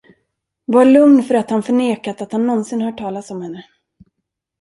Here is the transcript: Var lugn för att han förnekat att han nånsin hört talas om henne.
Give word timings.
Var 0.65 0.85
lugn 0.85 1.23
för 1.23 1.35
att 1.35 1.49
han 1.49 1.63
förnekat 1.63 2.21
att 2.21 2.31
han 2.31 2.47
nånsin 2.47 2.81
hört 2.81 2.97
talas 2.97 3.31
om 3.31 3.41
henne. 3.41 3.65